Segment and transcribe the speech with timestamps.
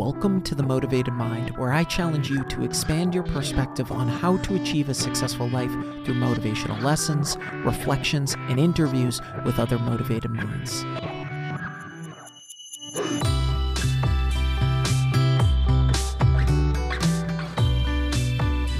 [0.00, 4.38] Welcome to the Motivated Mind, where I challenge you to expand your perspective on how
[4.38, 10.86] to achieve a successful life through motivational lessons, reflections, and interviews with other motivated minds.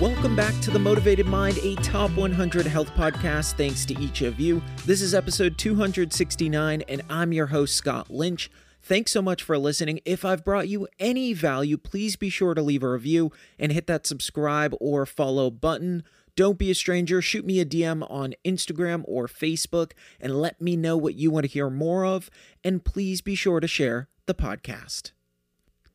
[0.00, 3.59] Welcome back to the Motivated Mind, a top 100 health podcast.
[3.59, 4.62] Thanks to each of you.
[4.87, 8.51] This is episode 269, and I'm your host, Scott Lynch.
[8.83, 10.01] Thanks so much for listening.
[10.05, 13.87] If I've brought you any value, please be sure to leave a review and hit
[13.87, 16.02] that subscribe or follow button.
[16.34, 17.21] Don't be a stranger.
[17.21, 21.45] Shoot me a DM on Instagram or Facebook and let me know what you want
[21.45, 22.30] to hear more of.
[22.65, 25.12] And please be sure to share the podcast.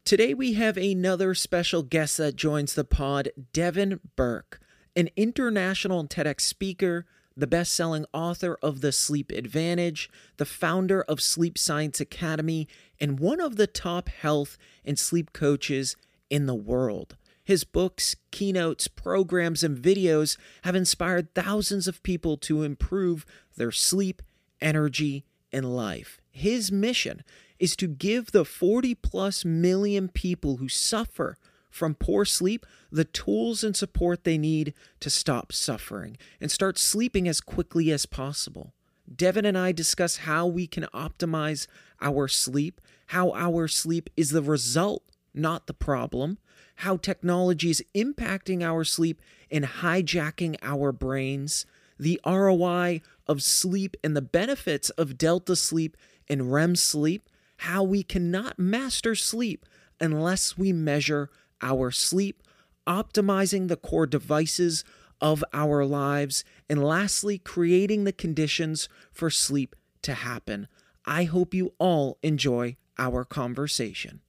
[0.04, 4.60] Today we have another special guest that joins the pod, Devin Burke,
[4.96, 7.08] an international TEDx speaker,
[7.38, 12.68] the best selling author of The Sleep Advantage, the founder of Sleep Science Academy,
[13.00, 15.96] and one of the top health and sleep coaches
[16.30, 17.18] in the world.
[17.44, 24.22] His books, keynotes, programs, and videos have inspired thousands of people to improve their sleep,
[24.62, 26.20] energy, and life.
[26.32, 27.24] His mission
[27.60, 31.38] is to give the 40 plus million people who suffer
[31.76, 37.28] from poor sleep the tools and support they need to stop suffering and start sleeping
[37.28, 38.74] as quickly as possible.
[39.14, 41.68] Devin and I discuss how we can optimize
[42.02, 45.04] our sleep, how our sleep is the result,
[45.34, 46.38] not the problem,
[46.78, 51.66] how technology is impacting our sleep and hijacking our brains,
[52.00, 55.98] the ROI of sleep and the benefits of delta sleep
[56.30, 59.66] and REM sleep, how we cannot master sleep
[60.00, 61.30] unless we measure
[61.62, 62.42] our sleep,
[62.88, 64.84] optimizing the core devices
[65.22, 70.68] of our lives, and lastly, creating the conditions for sleep to happen.
[71.06, 74.22] I hope you all enjoy our conversation.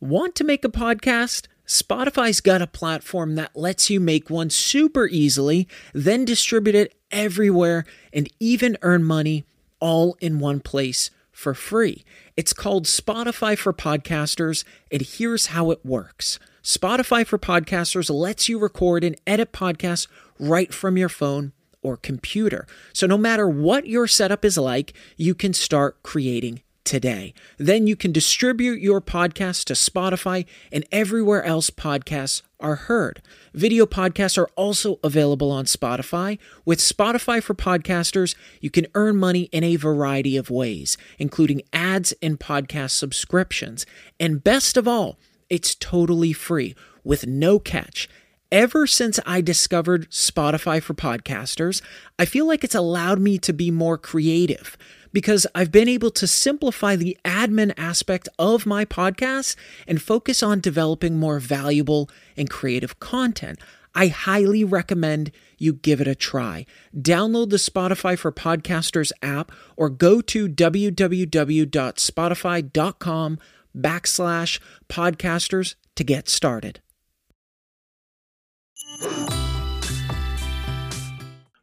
[0.00, 1.46] Want to make a podcast?
[1.66, 7.84] Spotify's got a platform that lets you make one super easily, then distribute it everywhere
[8.12, 9.44] and even earn money
[9.80, 12.04] all in one place for free.
[12.36, 18.58] It's called Spotify for Podcasters, and here's how it works Spotify for Podcasters lets you
[18.58, 20.08] record and edit podcasts
[20.40, 22.66] right from your phone or computer.
[22.92, 27.34] So, no matter what your setup is like, you can start creating today.
[27.56, 33.22] Then you can distribute your podcast to Spotify and everywhere else podcasts are heard.
[33.54, 36.38] Video podcasts are also available on Spotify.
[36.64, 42.12] With Spotify for Podcasters, you can earn money in a variety of ways, including ads
[42.22, 43.86] and podcast subscriptions.
[44.18, 46.74] And best of all, it's totally free
[47.04, 48.08] with no catch.
[48.50, 51.82] Ever since I discovered Spotify for Podcasters,
[52.18, 54.76] I feel like it's allowed me to be more creative
[55.12, 60.60] because I've been able to simplify the admin aspect of my podcast and focus on
[60.60, 63.58] developing more valuable and creative content.
[63.94, 66.66] I highly recommend you give it a try.
[66.96, 73.38] Download the Spotify for Podcasters app or go to www.spotify.com
[73.76, 76.80] backslash podcasters to get started.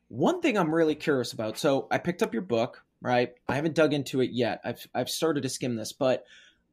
[0.08, 1.58] One thing I'm really curious about.
[1.58, 3.34] So I picked up your book, right?
[3.48, 4.62] I haven't dug into it yet.
[4.64, 6.26] I've I've started to skim this, but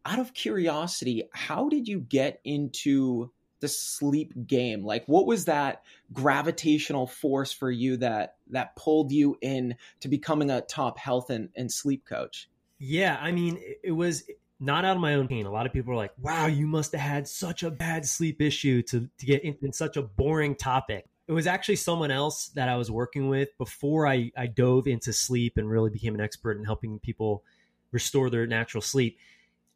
[0.04, 4.84] out of curiosity, how did you get into the sleep game?
[4.84, 10.50] Like what was that gravitational force for you that that pulled you in to becoming
[10.50, 12.48] a top health and, and sleep coach?
[12.78, 14.24] Yeah, I mean, it was
[14.58, 15.46] not out of my own pain.
[15.46, 18.40] A lot of people are like, wow, you must have had such a bad sleep
[18.40, 22.48] issue to, to get in, in such a boring topic it was actually someone else
[22.54, 26.20] that I was working with before I, I dove into sleep and really became an
[26.20, 27.44] expert in helping people
[27.92, 29.18] restore their natural sleep.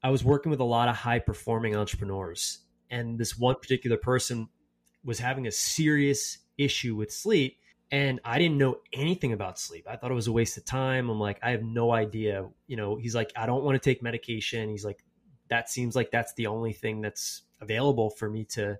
[0.03, 2.59] I was working with a lot of high performing entrepreneurs.
[2.91, 4.49] And this one particular person
[5.05, 7.59] was having a serious issue with sleep.
[7.93, 9.87] And I didn't know anything about sleep.
[9.89, 11.09] I thought it was a waste of time.
[11.09, 12.49] I'm like, I have no idea.
[12.67, 14.69] You know, he's like, I don't want to take medication.
[14.69, 15.05] He's like,
[15.49, 18.79] that seems like that's the only thing that's available for me to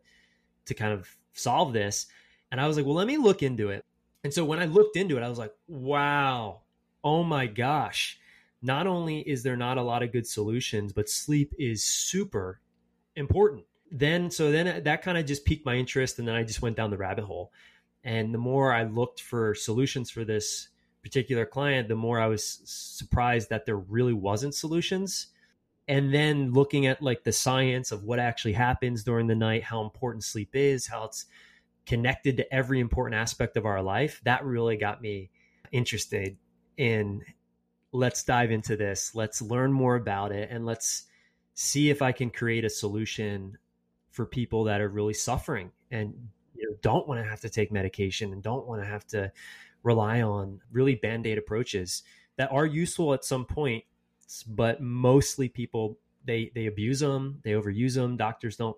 [0.67, 2.07] to kind of solve this.
[2.51, 3.85] And I was like, well, let me look into it.
[4.25, 6.63] And so when I looked into it, I was like, wow,
[7.05, 8.19] oh my gosh.
[8.63, 12.61] Not only is there not a lot of good solutions, but sleep is super
[13.15, 13.65] important.
[13.91, 16.19] Then, so then that kind of just piqued my interest.
[16.19, 17.53] And then I just went down the rabbit hole.
[18.03, 20.69] And the more I looked for solutions for this
[21.03, 25.29] particular client, the more I was surprised that there really wasn't solutions.
[25.87, 29.83] And then looking at like the science of what actually happens during the night, how
[29.83, 31.27] important sleep is, how it's
[31.87, 35.31] connected to every important aspect of our life, that really got me
[35.73, 36.37] interested
[36.77, 37.23] in
[37.93, 39.15] let's dive into this.
[39.15, 41.05] Let's learn more about it and let's
[41.55, 43.57] see if I can create a solution
[44.11, 46.13] for people that are really suffering and
[46.55, 49.33] you know, don't want to have to take medication and don't want to have to
[49.83, 52.03] rely on really band-aid approaches
[52.37, 53.85] that are useful at some point
[54.49, 58.77] but mostly people they they abuse them they overuse them doctors don't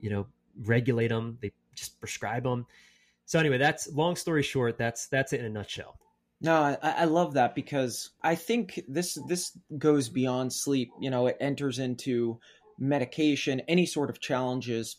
[0.00, 0.26] you know
[0.64, 2.66] regulate them they just prescribe them
[3.24, 5.98] so anyway that's long story short that's that's it in a nutshell
[6.40, 10.90] no, I, I love that because I think this this goes beyond sleep.
[11.00, 12.40] You know, it enters into
[12.78, 14.96] medication, any sort of challenges.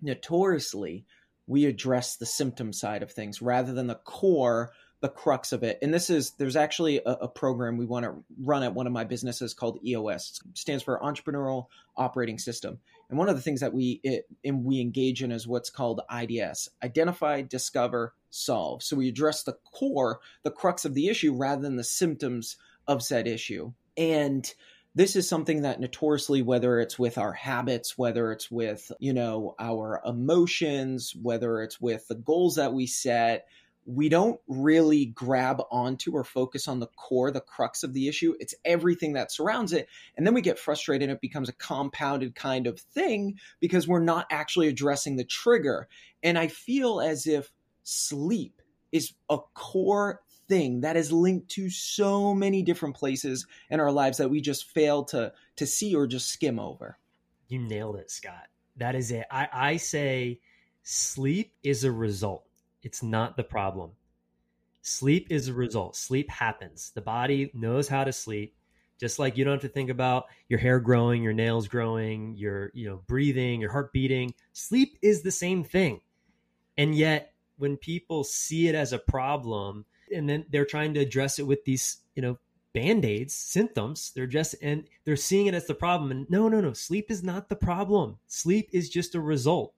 [0.00, 1.04] Notoriously,
[1.46, 5.78] we address the symptom side of things rather than the core the crux of it.
[5.82, 8.92] And this is there's actually a, a, program we want to run at one of
[8.92, 10.40] my businesses called EOS.
[10.48, 11.66] It stands for Entrepreneurial
[11.96, 12.78] Operating System.
[13.12, 16.00] And one of the things that we it, and we engage in is what's called
[16.10, 18.82] IDS: identify, discover, solve.
[18.82, 22.56] So we address the core, the crux of the issue, rather than the symptoms
[22.88, 23.72] of said issue.
[23.98, 24.50] And
[24.94, 29.54] this is something that notoriously whether it's with our habits whether it's with you know
[29.58, 33.46] our emotions whether it's with the goals that we set
[33.84, 38.34] we don't really grab onto or focus on the core, the crux of the issue.
[38.38, 39.88] It's everything that surrounds it.
[40.16, 44.00] And then we get frustrated and it becomes a compounded kind of thing because we're
[44.00, 45.88] not actually addressing the trigger.
[46.22, 47.52] And I feel as if
[47.82, 48.62] sleep
[48.92, 54.18] is a core thing that is linked to so many different places in our lives
[54.18, 56.98] that we just fail to to see or just skim over.
[57.48, 58.48] You nailed it, Scott.
[58.76, 59.26] That is it.
[59.30, 60.40] I, I say
[60.82, 62.44] sleep is a result
[62.82, 63.92] it's not the problem.
[64.82, 65.96] Sleep is a result.
[65.96, 66.90] Sleep happens.
[66.94, 68.56] The body knows how to sleep.
[68.98, 72.70] Just like you don't have to think about your hair growing, your nails growing, your
[72.74, 74.34] you know breathing, your heart beating.
[74.52, 76.00] Sleep is the same thing.
[76.76, 81.38] And yet when people see it as a problem and then they're trying to address
[81.38, 82.38] it with these, you know,
[82.72, 86.72] band-aids symptoms they're just and they're seeing it as the problem and no no no
[86.72, 89.74] sleep is not the problem sleep is just a result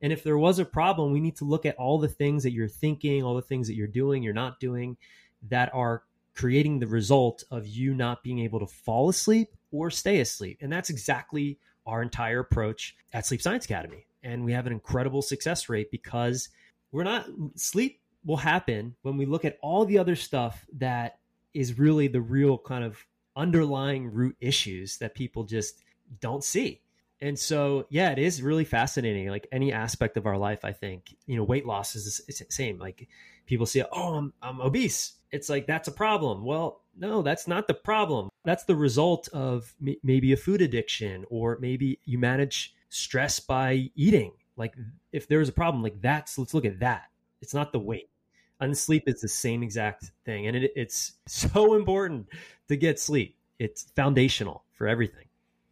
[0.00, 2.52] and if there was a problem, we need to look at all the things that
[2.52, 4.96] you're thinking, all the things that you're doing, you're not doing
[5.48, 6.04] that are
[6.34, 10.58] creating the result of you not being able to fall asleep or stay asleep.
[10.60, 14.06] And that's exactly our entire approach at Sleep Science Academy.
[14.22, 16.48] And we have an incredible success rate because
[16.92, 21.18] we're not sleep will happen when we look at all the other stuff that
[21.54, 22.98] is really the real kind of
[23.36, 25.82] underlying root issues that people just
[26.20, 26.80] don't see
[27.20, 31.14] and so yeah it is really fascinating like any aspect of our life i think.
[31.26, 33.08] You know weight loss is the same like
[33.46, 35.14] people say oh I'm, I'm obese.
[35.30, 36.44] It's like that's a problem.
[36.44, 38.28] Well no that's not the problem.
[38.44, 44.32] That's the result of maybe a food addiction or maybe you manage stress by eating.
[44.56, 44.74] Like
[45.12, 47.10] if there's a problem like that's let's look at that.
[47.40, 48.10] It's not the weight.
[48.60, 52.28] And sleep is the same exact thing and it, it's so important
[52.68, 53.36] to get sleep.
[53.58, 55.24] It's foundational for everything.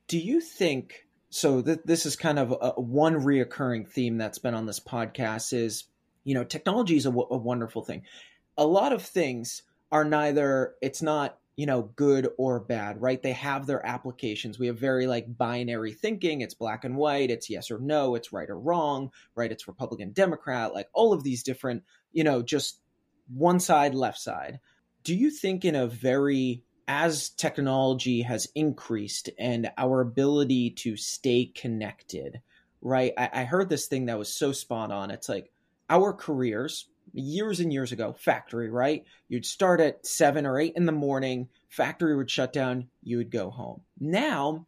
[0.08, 4.55] Do you think so th- this is kind of a, one reoccurring theme that's been
[4.55, 5.84] on this podcast is
[6.25, 8.02] you know technology is a, w- a wonderful thing.
[8.56, 9.62] A lot of things
[9.93, 13.23] are neither it's not you know good or bad right?
[13.23, 14.58] They have their applications.
[14.58, 16.40] We have very like binary thinking.
[16.40, 17.31] It's black and white.
[17.31, 18.14] It's yes or no.
[18.14, 19.52] It's right or wrong right?
[19.52, 21.82] It's republican democrat like all of these different
[22.12, 22.81] you know just
[23.34, 24.61] one side left side.
[25.02, 31.46] Do you think in a very as technology has increased and our ability to stay
[31.46, 32.40] connected,
[32.81, 33.12] right?
[33.19, 35.10] I, I, heard this thing that was so spot on.
[35.10, 35.50] It's like
[35.90, 39.05] our careers years and years ago, factory, right?
[39.28, 43.31] You'd start at seven or eight in the morning, factory would shut down, you would
[43.31, 43.81] go home.
[43.98, 44.66] Now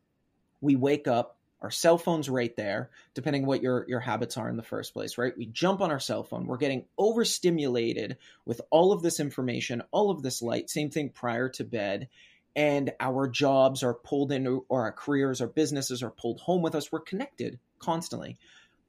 [0.61, 4.57] we wake up, our cell phone's right there, depending what your, your habits are in
[4.57, 5.37] the first place, right?
[5.37, 6.47] We jump on our cell phone.
[6.47, 10.71] We're getting overstimulated with all of this information, all of this light.
[10.71, 12.09] Same thing prior to bed.
[12.55, 16.75] And our jobs are pulled into, or our careers, our businesses are pulled home with
[16.75, 16.91] us.
[16.91, 18.37] We're connected constantly.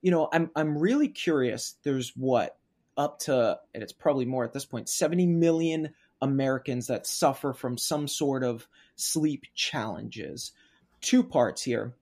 [0.01, 1.75] You know, I'm I'm really curious.
[1.83, 2.55] There's what
[2.97, 7.77] up to, and it's probably more at this point, 70 million Americans that suffer from
[7.77, 10.51] some sort of sleep challenges.
[11.01, 11.93] Two parts here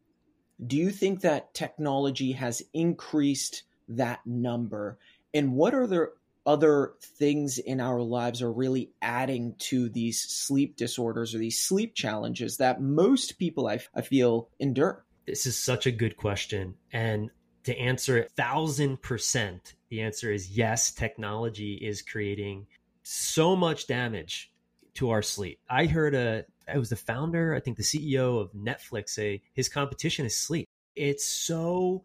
[0.66, 4.98] do you think that technology has increased that number?
[5.34, 6.12] And what are the
[6.46, 11.94] other things in our lives are really adding to these sleep disorders or these sleep
[11.94, 15.06] challenges that most people I, feel endure?
[15.28, 16.76] This is such a good question.
[16.94, 17.30] And
[17.66, 22.66] to answer it thousand percent, the answer is yes, technology is creating
[23.04, 24.52] so much damage
[24.98, 25.60] to our sleep.
[25.70, 29.70] I heard a it was the founder, I think the CEO of Netflix say his
[29.70, 30.68] competition is sleep.
[30.96, 32.04] It's so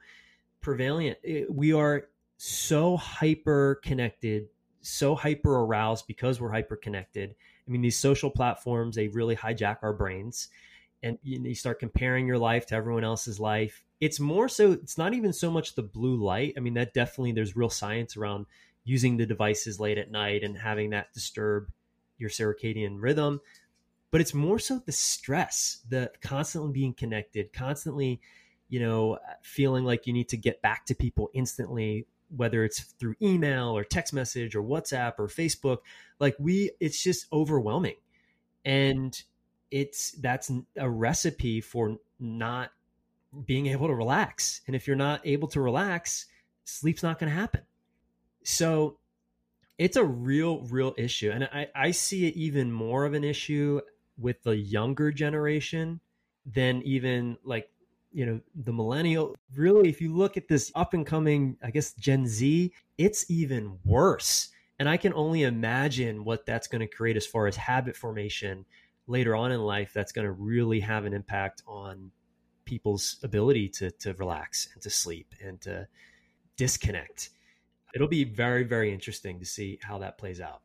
[0.60, 1.18] prevalent.
[1.22, 4.48] It, we are so hyper connected,
[4.82, 7.34] so hyper aroused because we're hyper connected.
[7.66, 10.48] I mean, these social platforms, they really hijack our brains
[11.02, 13.82] and you, start comparing your life to everyone else's life.
[14.00, 16.54] It's more so, it's not even so much the blue light.
[16.56, 18.46] I mean, that definitely, there's real science around
[18.84, 21.68] using the devices late at night and having that disturb
[22.22, 23.40] your circadian rhythm.
[24.10, 28.20] But it's more so the stress, the constantly being connected, constantly,
[28.68, 33.16] you know, feeling like you need to get back to people instantly, whether it's through
[33.20, 35.78] email or text message or WhatsApp or Facebook.
[36.20, 37.96] Like we, it's just overwhelming.
[38.64, 39.20] And
[39.70, 42.70] it's that's a recipe for not
[43.46, 44.60] being able to relax.
[44.66, 46.26] And if you're not able to relax,
[46.64, 47.62] sleep's not going to happen.
[48.44, 48.98] So
[49.78, 51.30] it's a real, real issue.
[51.30, 53.80] And I, I see it even more of an issue
[54.18, 56.00] with the younger generation
[56.44, 57.68] than even like,
[58.12, 59.34] you know, the millennial.
[59.54, 63.78] Really, if you look at this up and coming, I guess, Gen Z, it's even
[63.84, 64.50] worse.
[64.78, 68.64] And I can only imagine what that's going to create as far as habit formation
[69.06, 72.10] later on in life that's going to really have an impact on
[72.64, 75.86] people's ability to to relax and to sleep and to
[76.56, 77.30] disconnect.
[77.94, 80.62] It'll be very very interesting to see how that plays out.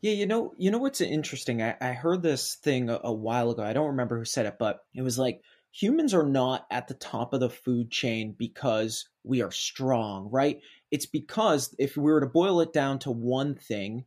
[0.00, 1.62] Yeah, you know, you know what's interesting?
[1.62, 3.62] I, I heard this thing a, a while ago.
[3.62, 5.40] I don't remember who said it, but it was like
[5.72, 10.60] humans are not at the top of the food chain because we are strong, right?
[10.90, 14.04] It's because if we were to boil it down to one thing,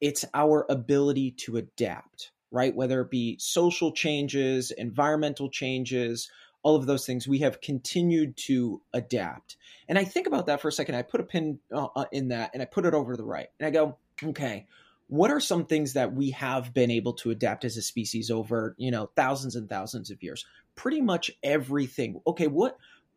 [0.00, 2.74] it's our ability to adapt, right?
[2.74, 6.30] Whether it be social changes, environmental changes,
[6.66, 9.56] all of those things, we have continued to adapt.
[9.88, 10.96] And I think about that for a second.
[10.96, 13.22] I put a pin uh, uh, in that and I put it over to the
[13.22, 13.46] right.
[13.60, 14.66] And I go, okay,
[15.06, 18.74] what are some things that we have been able to adapt as a species over,
[18.78, 20.44] you know, thousands and thousands of years?
[20.74, 22.20] Pretty much everything.
[22.26, 22.76] Okay, what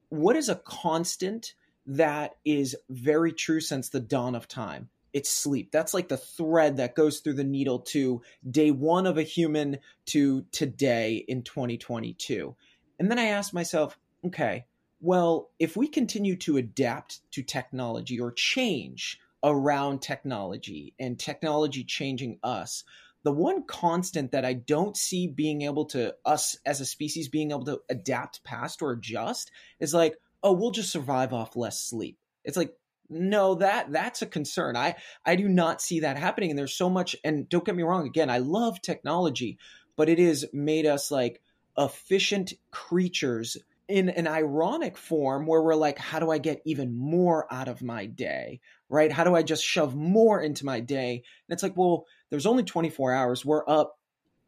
[0.09, 1.55] what is a constant
[1.87, 4.89] that is very true since the dawn of time?
[5.11, 5.71] it's sleep.
[5.71, 9.79] That's like the thread that goes through the needle to day one of a human
[10.07, 12.55] to today in 2022.
[12.99, 14.65] And then I asked myself, okay,
[15.01, 22.39] well, if we continue to adapt to technology or change around technology and technology changing
[22.43, 22.83] us,
[23.23, 27.51] the one constant that I don't see being able to, us as a species being
[27.51, 32.17] able to adapt past or adjust is like, oh, we'll just survive off less sleep.
[32.43, 32.73] It's like,
[33.09, 36.89] no that that's a concern i i do not see that happening and there's so
[36.89, 39.57] much and don't get me wrong again i love technology
[39.95, 41.41] but it has made us like
[41.79, 43.57] efficient creatures
[43.87, 47.81] in an ironic form where we're like how do i get even more out of
[47.81, 48.59] my day
[48.89, 49.11] right?
[49.11, 51.11] How do i just shove more into my day?
[51.11, 53.45] And it's like well there's only 24 hours.
[53.45, 53.95] We're up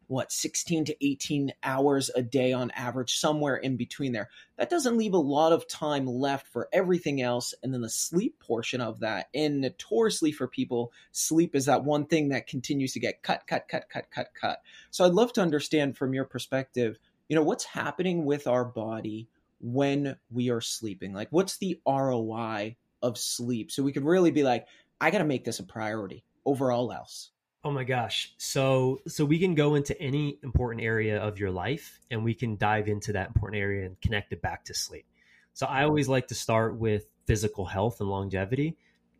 [0.08, 4.28] what 16 to 18 hours a day on average somewhere in between there.
[4.58, 7.54] That doesn't leave a lot of time left for everything else.
[7.62, 12.04] And then the sleep portion of that and notoriously for people sleep is that one
[12.04, 14.58] thing that continues to get cut cut cut cut cut cut.
[14.90, 16.98] So i'd love to understand from your perspective
[17.32, 19.26] you know what's happening with our body
[19.58, 24.42] when we are sleeping like what's the roi of sleep so we could really be
[24.42, 24.66] like
[25.00, 27.30] i got to make this a priority over all else
[27.64, 28.34] Oh my gosh.
[28.38, 32.56] So so we can go into any important area of your life and we can
[32.56, 35.06] dive into that important area and connect it back to sleep.
[35.52, 38.76] So I always like to start with physical health and longevity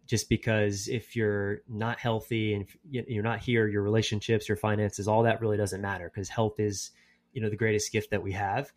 [0.07, 5.23] just because if you're not healthy and you're not here your relationships, your finances, all
[5.23, 6.91] that really doesn't matter because health is,
[7.33, 8.73] you know, the greatest gift that we have.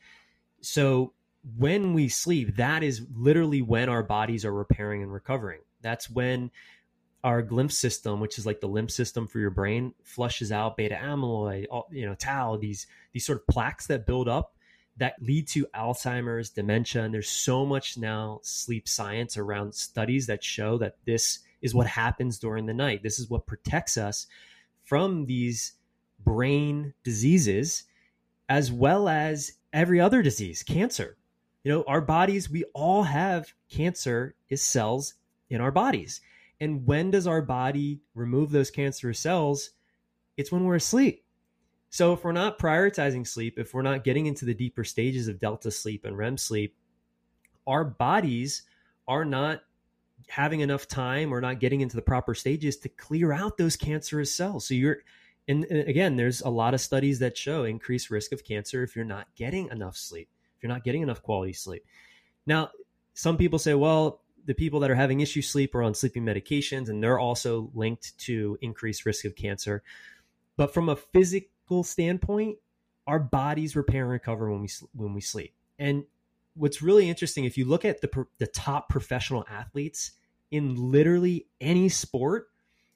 [0.61, 1.13] So
[1.57, 5.61] when we sleep, that is literally when our bodies are repairing and recovering.
[5.81, 6.51] That's when
[7.23, 10.95] our glymph system, which is like the lymph system for your brain, flushes out beta
[10.95, 14.55] amyloid, you know, tau, these these sort of plaques that build up
[14.97, 20.43] that lead to Alzheimer's, dementia, and there's so much now sleep science around studies that
[20.43, 23.03] show that this is what happens during the night.
[23.03, 24.27] This is what protects us
[24.83, 25.73] from these
[26.23, 27.83] brain diseases
[28.49, 31.17] as well as every other disease, cancer.
[31.63, 35.15] You know, our bodies, we all have cancer is cells
[35.49, 36.21] in our bodies.
[36.61, 39.71] And when does our body remove those cancerous cells?
[40.37, 41.23] It's when we're asleep.
[41.89, 45.39] So if we're not prioritizing sleep, if we're not getting into the deeper stages of
[45.39, 46.75] delta sleep and REM sleep,
[47.65, 48.63] our bodies
[49.07, 49.61] are not
[50.27, 54.33] having enough time or not getting into the proper stages to clear out those cancerous
[54.33, 54.67] cells.
[54.67, 54.99] So you're
[55.47, 59.05] and again, there's a lot of studies that show increased risk of cancer if you're
[59.05, 61.85] not getting enough sleep, if you're not getting enough quality sleep.
[62.47, 62.71] Now,
[63.13, 66.89] some people say, well, the people that are having issue sleep are on sleeping medications
[66.89, 69.83] and they're also linked to increased risk of cancer
[70.57, 72.57] but from a physical standpoint
[73.07, 76.03] our bodies repair and recover when we when we sleep and
[76.53, 80.11] what's really interesting if you look at the the top professional athletes
[80.51, 82.47] in literally any sport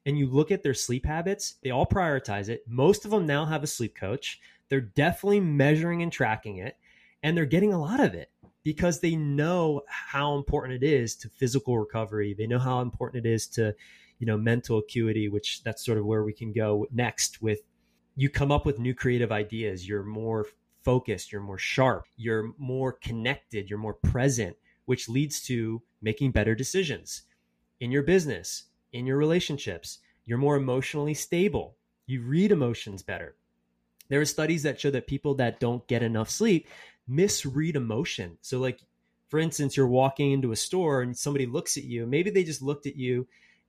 [0.05, 2.63] and you look at their sleep habits, they all prioritize it.
[2.67, 4.39] Most of them now have a sleep coach.
[4.69, 6.77] They're definitely measuring and tracking it,
[7.23, 8.31] and they're getting a lot of it
[8.63, 12.33] because they know how important it is to physical recovery.
[12.37, 13.73] They know how important it is to,
[14.19, 17.61] you know, mental acuity, which that's sort of where we can go next with
[18.15, 19.87] you come up with new creative ideas.
[19.87, 20.45] You're more
[20.83, 26.53] focused, you're more sharp, you're more connected, you're more present, which leads to making better
[26.53, 27.23] decisions
[27.79, 29.99] in your business, in your relationships.
[30.25, 31.75] You're more emotionally stable.
[32.05, 33.35] You read emotions better.
[34.09, 36.67] There are studies that show that people that don't get enough sleep
[37.09, 38.37] misread emotion.
[38.41, 38.79] So, like,
[39.29, 42.05] for instance, you're walking into a store and somebody looks at you.
[42.05, 43.27] Maybe they just looked at you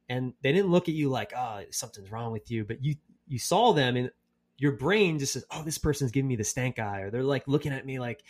[0.09, 2.97] and they didn't look at you like, oh, something's wrong with you, but you
[3.27, 4.11] you saw them and
[4.59, 7.47] your brain just says, oh, this person's giving me the stank eye, or they're like
[7.49, 8.23] looking at me like,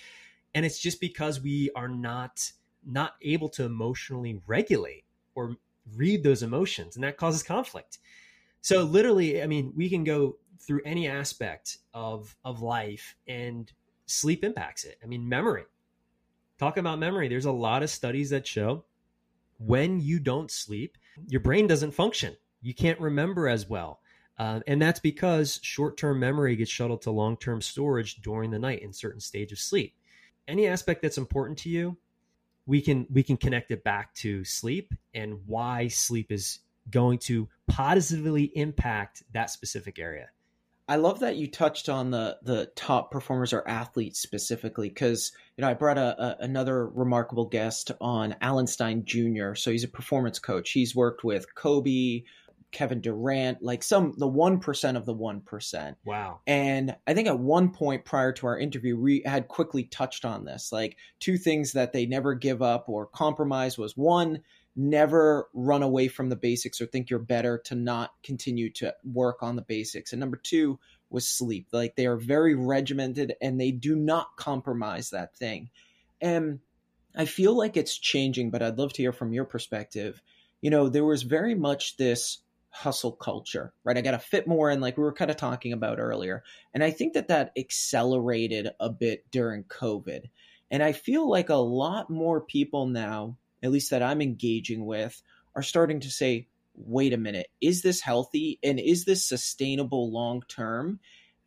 [0.55, 2.53] and it's just because we are not
[2.87, 5.05] not able to emotionally regulate
[5.35, 5.57] or
[5.95, 7.99] read those emotions, and that causes conflict.
[8.61, 13.71] So literally, I mean, we can go through any aspect of of life and
[14.07, 14.99] sleep impacts it.
[15.03, 15.65] I mean, memory.
[16.59, 17.29] Talk about memory.
[17.29, 18.85] There's a lot of studies that show
[19.61, 20.97] when you don't sleep,
[21.29, 22.37] your brain doesn't function.
[22.63, 24.01] You can't remember as well.
[24.39, 28.59] Uh, and that's because short term memory gets shuttled to long term storage during the
[28.59, 29.95] night in certain stage of sleep.
[30.49, 31.97] Any aspect that's important to you,
[32.67, 37.49] we can we can connect it back to sleep and why sleep is going to
[37.69, 40.29] positively impact that specific area.
[40.91, 45.63] I love that you touched on the the top performers or athletes specifically because you
[45.63, 49.55] know I brought a, a, another remarkable guest on Alan Stein Jr.
[49.55, 50.73] So he's a performance coach.
[50.73, 52.25] He's worked with Kobe,
[52.73, 55.97] Kevin Durant, like some the one percent of the one percent.
[56.05, 56.41] Wow!
[56.47, 60.45] And I think at one point prior to our interview, we had quickly touched on
[60.45, 60.73] this.
[60.73, 64.43] Like two things that they never give up or compromise was one
[64.77, 69.43] never run away from the basics or think you're better to not continue to work
[69.43, 70.13] on the basics.
[70.13, 70.79] And number two
[71.11, 71.69] was sleep.
[71.73, 75.71] Like they are very regimented and they do not compromise that thing.
[76.21, 76.61] And
[77.17, 80.23] I feel like it's changing, but I'd love to hear from your perspective.
[80.61, 82.39] You know, there was very much this
[82.71, 83.99] hustle culture, right?
[83.99, 86.43] I got to fit more in, like we were kind of talking about earlier.
[86.73, 90.31] And I think that that accelerated a bit during COVID.
[90.71, 95.21] And I feel like a lot more people now at least that I'm engaging with,
[95.55, 100.43] are starting to say, wait a minute, is this healthy and is this sustainable long
[100.49, 101.01] term?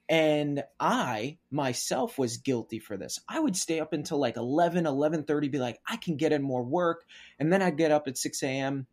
[0.10, 3.20] And I myself was guilty for this.
[3.28, 6.64] I would stay up until like 11, 11.30, be like, I can get in more
[6.64, 7.06] work.
[7.40, 8.86] And then I'd get up at 6 a.m.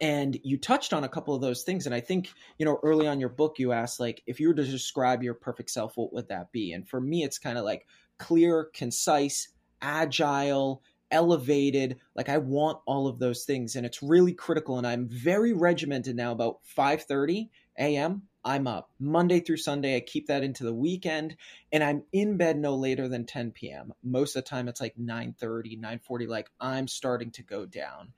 [0.00, 1.86] And you touched on a couple of those things.
[1.86, 4.54] And I think, you know, early on your book, you asked, like, if you were
[4.54, 6.72] to describe your perfect self, what would that be?
[6.72, 7.86] And for me, it's kind of like
[8.18, 9.48] clear, concise,
[9.80, 11.98] agile, elevated.
[12.16, 14.78] Like I want all of those things, and it's really critical.
[14.78, 16.32] And I'm very regimented now.
[16.32, 18.22] About 5:30 a.m.
[18.44, 19.96] I'm up Monday through Sunday.
[19.96, 21.36] I keep that into the weekend,
[21.70, 23.92] and I'm in bed no later than 10 p.m.
[24.02, 26.26] Most of the time, it's like 9:30, 9:40.
[26.26, 28.12] Like I'm starting to go down.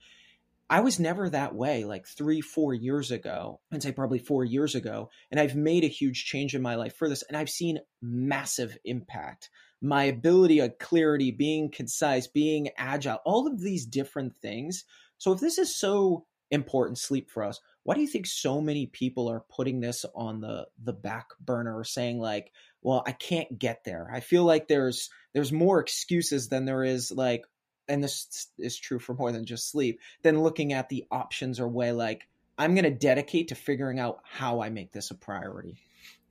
[0.70, 3.61] I was never that way like three, four years ago.
[3.72, 5.11] I'd say probably four years ago.
[5.31, 7.22] And I've made a huge change in my life for this.
[7.22, 9.50] And I've seen massive impact
[9.85, 14.85] my ability of clarity, being concise, being agile, all of these different things.
[15.18, 18.87] So if this is so important sleep for us, why do you think so many
[18.87, 22.50] people are putting this on the the back burner saying like,
[22.81, 24.11] well, I can't get there.
[24.12, 27.44] I feel like there's there's more excuses than there is like
[27.88, 31.68] and this is true for more than just sleep, then looking at the options or
[31.68, 35.77] way like I'm going to dedicate to figuring out how I make this a priority.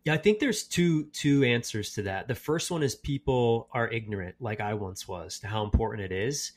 [0.06, 2.28] Yeah, I think there's two two answers to that.
[2.28, 6.12] The first one is people are ignorant, like I once was, to how important it
[6.12, 6.52] is,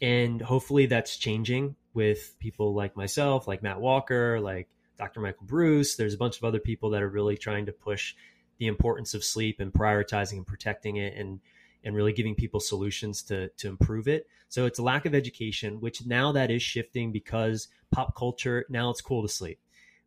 [0.00, 4.68] and hopefully that's changing with people like myself, like Matt Walker, like
[4.98, 5.20] Dr.
[5.20, 5.96] Michael Breus.
[5.96, 8.14] There's a bunch of other people that are really trying to push
[8.58, 11.40] the importance of sleep and prioritizing and protecting it, and
[11.86, 14.26] and really giving people solutions to to improve it.
[14.50, 18.90] So it's a lack of education, which now that is shifting because pop culture now
[18.90, 19.58] it's cool to sleep.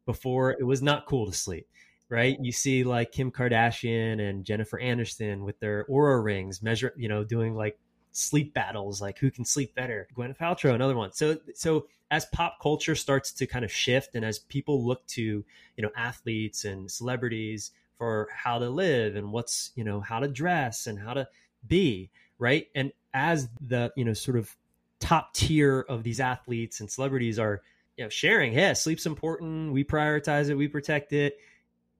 [0.05, 1.67] Before it was not cool to sleep
[2.09, 2.37] right?
[2.41, 7.23] You see like Kim Kardashian and Jennifer Aniston with their Oura rings, measure, you know,
[7.23, 7.79] doing like
[8.11, 10.07] sleep battles, like who can sleep better.
[10.15, 11.13] Gwyneth Paltrow, another one.
[11.13, 15.21] So, so as pop culture starts to kind of shift, and as people look to,
[15.21, 20.27] you know, athletes and celebrities for how to live and what's, you know, how to
[20.27, 21.27] dress and how to
[21.65, 22.67] be, right?
[22.75, 24.55] And as the, you know, sort of
[24.99, 27.61] top tier of these athletes and celebrities are,
[27.97, 29.73] you know, sharing, yeah, sleep's important.
[29.73, 30.55] We prioritize it.
[30.55, 31.37] We protect it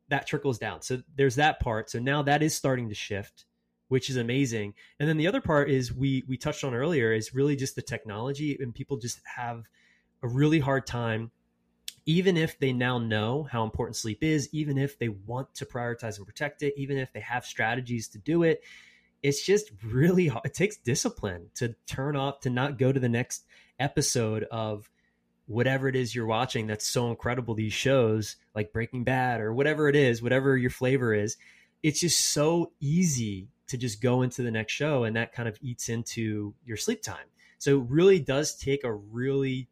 [0.09, 0.81] that trickles down.
[0.81, 1.89] So there's that part.
[1.89, 3.45] So now that is starting to shift,
[3.87, 4.73] which is amazing.
[4.99, 7.81] And then the other part is we we touched on earlier is really just the
[7.81, 9.63] technology and people just have
[10.21, 11.31] a really hard time
[12.05, 16.17] even if they now know how important sleep is, even if they want to prioritize
[16.17, 18.63] and protect it, even if they have strategies to do it,
[19.21, 20.45] it's just really hard.
[20.45, 23.45] It takes discipline to turn off, to not go to the next
[23.79, 24.89] episode of
[25.45, 27.55] whatever it is you're watching that's so incredible.
[27.55, 31.37] These shows like Breaking Bad or whatever it is, whatever your flavor is,
[31.81, 35.57] it's just so easy to just go into the next show and that kind of
[35.61, 37.25] eats into your sleep time.
[37.57, 39.69] So it really does take a really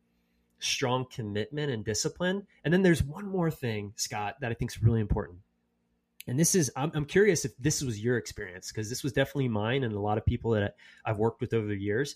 [0.59, 2.47] strong commitment and discipline.
[2.63, 5.39] And then there's one more thing, Scott, that I think is really important.
[6.27, 9.47] And this is, I'm, I'm curious if this was your experience, because this was definitely
[9.47, 12.15] mine and a lot of people that I've worked with over the years.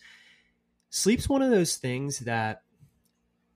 [0.89, 2.63] Sleep's one of those things that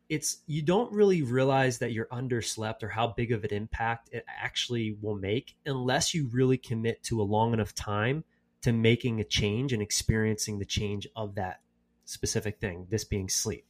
[0.07, 4.23] it's you don't really realize that you're underslept or how big of an impact it
[4.27, 8.23] actually will make unless you really commit to a long enough time
[8.61, 11.61] to making a change and experiencing the change of that
[12.05, 13.65] specific thing this being sleep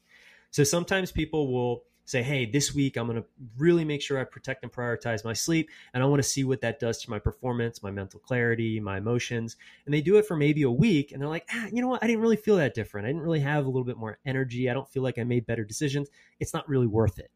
[0.52, 4.24] so sometimes people will say, hey, this week I'm going to really make sure I
[4.24, 5.70] protect and prioritize my sleep.
[5.94, 8.98] And I want to see what that does to my performance, my mental clarity, my
[8.98, 9.58] emotions.
[9.86, 11.12] And they do it for maybe a week.
[11.12, 12.04] And they're like, ah, you know what?
[12.04, 13.06] I didn't really feel that different.
[13.06, 14.70] I didn't really have a little bit more energy.
[14.70, 16.08] I don't feel like I made better decisions.
[16.40, 17.32] It's not really worth it.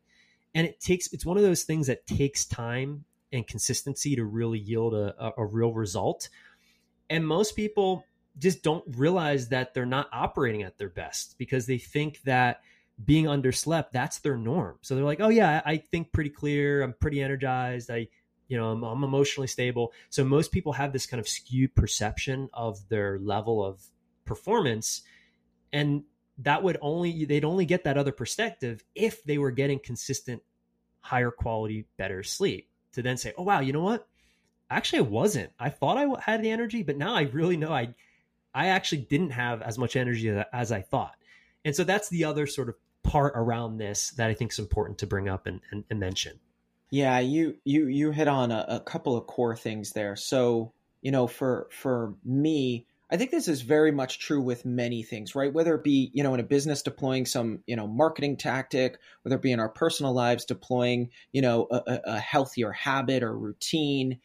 [0.54, 4.60] And it takes, it's one of those things that takes time and consistency to really
[4.60, 6.30] yield a, a, a real result.
[7.10, 8.06] And most people
[8.38, 12.62] just don't realize that they're not operating at their best because they think that
[13.06, 14.78] being underslept, that's their norm.
[14.82, 16.82] So they're like, oh yeah, I think pretty clear.
[16.82, 17.90] I'm pretty energized.
[17.90, 18.08] I,
[18.48, 19.94] you know, I'm, I'm emotionally stable.
[20.10, 23.82] So most people have this kind of skewed perception of their level of
[24.26, 25.04] performance.
[25.72, 26.04] And
[26.40, 30.42] that would only, they'd only get that other perspective if they were getting consistent,
[31.02, 34.08] higher quality, better sleep to then say, oh wow, you know what?
[34.70, 35.52] Actually, I wasn't.
[35.60, 37.96] I thought I had the energy, but now I really know I,
[38.54, 41.16] I actually didn't have as much energy as I thought.
[41.66, 45.00] And so that's the other sort of part around this that I think is important
[45.00, 46.40] to bring up and, and, and mention.
[46.92, 50.16] Yeah, you you you hit on a, a couple of core things there.
[50.16, 55.02] So you know, for for me, I think this is very much true with many
[55.02, 55.52] things, right?
[55.52, 59.36] Whether it be, you know, in a business deploying some, you know, marketing tactic, whether
[59.38, 64.20] it be in our personal lives deploying, you know, a, a healthier habit or routine,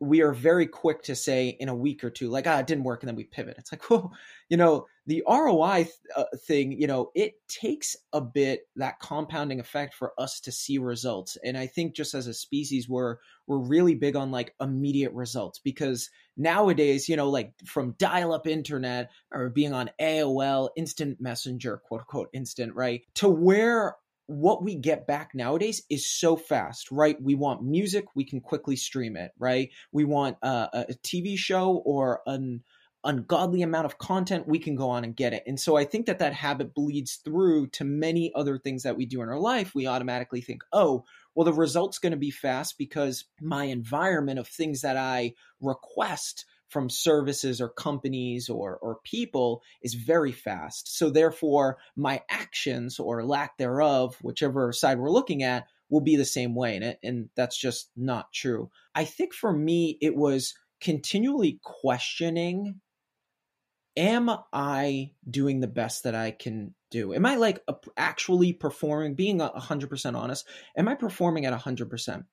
[0.00, 2.84] we are very quick to say in a week or two, like, ah, it didn't
[2.84, 3.56] work, and then we pivot.
[3.58, 4.12] It's like, well,
[4.48, 9.60] you know, the ROI th- uh, thing, you know, it takes a bit that compounding
[9.60, 11.36] effect for us to see results.
[11.44, 15.58] And I think just as a species, we're we're really big on like immediate results
[15.58, 22.00] because nowadays, you know, like from dial-up internet or being on AOL, instant messenger, quote
[22.00, 23.96] unquote, instant, right, to where
[24.30, 27.20] what we get back nowadays is so fast, right?
[27.20, 29.70] We want music, we can quickly stream it, right?
[29.90, 32.62] We want uh, a TV show or an
[33.02, 35.42] ungodly amount of content, we can go on and get it.
[35.46, 39.06] And so I think that that habit bleeds through to many other things that we
[39.06, 39.74] do in our life.
[39.74, 44.48] We automatically think, oh, well, the result's going to be fast because my environment of
[44.48, 50.96] things that I request from services or companies or, or people is very fast.
[50.96, 56.24] So therefore, my actions or lack thereof, whichever side we're looking at, will be the
[56.24, 56.76] same way.
[56.76, 58.70] And, it, and that's just not true.
[58.94, 62.80] I think for me, it was continually questioning
[63.96, 67.12] am I doing the best that I can do?
[67.12, 67.60] Am I like
[67.96, 70.46] actually performing, being 100% honest?
[70.76, 72.24] Am I performing at 100%?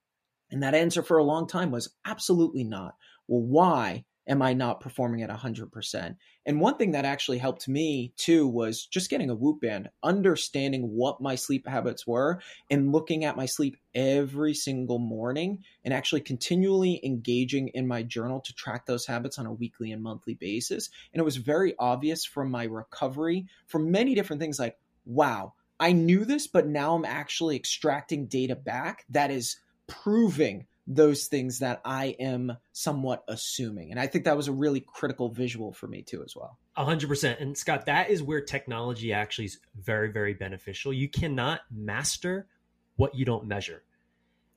[0.52, 2.96] And that answer for a long time was absolutely not.
[3.28, 4.06] Well, why?
[4.28, 6.16] Am I not performing at 100%?
[6.46, 10.84] And one thing that actually helped me too was just getting a Whoop band, understanding
[10.84, 16.22] what my sleep habits were, and looking at my sleep every single morning and actually
[16.22, 20.90] continually engaging in my journal to track those habits on a weekly and monthly basis.
[21.14, 25.92] And it was very obvious from my recovery from many different things like, wow, I
[25.94, 31.82] knew this, but now I'm actually extracting data back that is proving those things that
[31.84, 33.92] I am somewhat assuming.
[33.92, 36.58] And I think that was a really critical visual for me too, as well.
[36.78, 37.42] A hundred percent.
[37.42, 40.94] And Scott, that is where technology actually is very, very beneficial.
[40.94, 42.48] You cannot master
[42.96, 43.84] what you don't measure.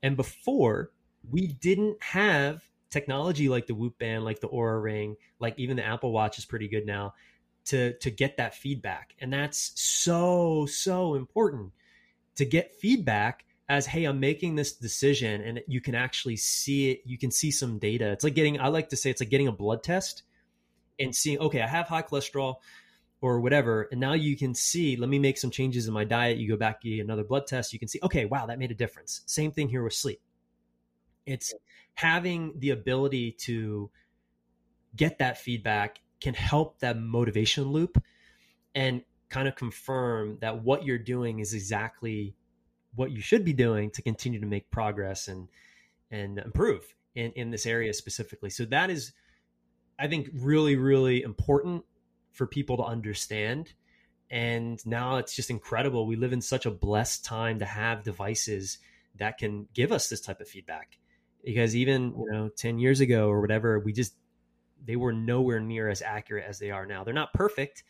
[0.03, 0.93] And before,
[1.29, 5.85] we didn't have technology like the Whoop Band, like the Oura Ring, like even the
[5.85, 7.15] Apple Watch is pretty good now
[7.67, 9.15] to to get that feedback.
[9.21, 11.73] And that's so, so important
[12.37, 17.01] to get feedback as hey i'm making this decision and you can actually see it
[17.05, 18.11] you can see some data.
[18.11, 20.25] It's like getting i like to say it's like getting a blood test
[20.99, 22.57] and seeing okay i have high cholesterol
[23.23, 26.37] or whatever and now you can see let me make some changes in my diet
[26.37, 28.75] you go back get another blood test you can see okay wow that made a
[28.75, 29.23] difference.
[29.27, 30.21] Same thing here with sleep.
[31.25, 31.55] It's
[31.95, 33.89] having the ability to
[34.97, 38.03] get that feedback can help that motivation loop
[38.75, 42.35] and kind of confirm that what you're doing is exactly
[42.95, 45.49] what you should be doing to continue to make progress and
[46.11, 48.51] and improve in in this area specifically.
[48.51, 49.13] So that is
[49.99, 51.85] I think really really important
[52.33, 53.73] for people to understand.
[54.31, 56.07] And now it's just incredible.
[56.07, 58.79] We live in such a blessed time to have devices
[59.17, 60.99] that can give us this type of feedback.
[61.45, 64.15] Because even you know 10 years ago or whatever we just
[64.83, 67.05] they were nowhere near as accurate as they are now.
[67.05, 67.85] They're not perfect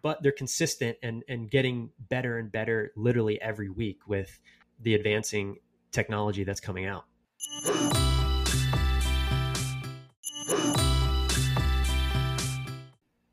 [0.00, 4.38] but they're consistent and and getting better and better literally every week with
[4.80, 5.58] the advancing
[5.90, 7.04] technology that's coming out.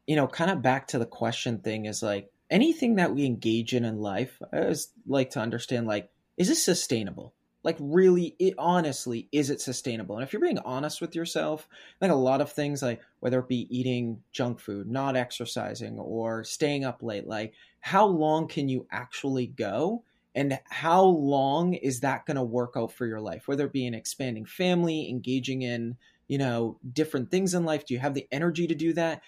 [0.08, 3.74] You know kind of back to the question thing is like anything that we engage
[3.74, 8.54] in in life i always like to understand like is this sustainable like really it
[8.58, 10.16] honestly is it sustainable?
[10.16, 11.68] And if you're being honest with yourself
[12.02, 16.44] like a lot of things like whether it be eating junk food not exercising or
[16.44, 20.04] staying up late like how long can you actually go?
[20.36, 23.48] And how long is that going to work out for your life?
[23.48, 27.94] Whether it be an expanding family engaging in you know different things in life do
[27.94, 29.22] you have the energy to do that?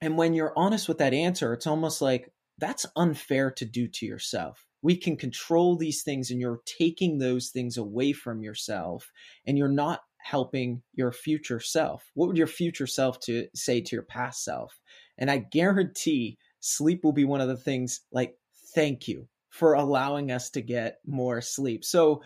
[0.00, 4.06] And when you're honest with that answer it's almost like that's unfair to do to
[4.06, 9.10] yourself we can control these things and you're taking those things away from yourself
[9.46, 12.04] and you're not helping your future self.
[12.12, 14.78] What would your future self to say to your past self?
[15.16, 18.36] And i guarantee sleep will be one of the things like
[18.74, 21.82] thank you for allowing us to get more sleep.
[21.82, 22.22] So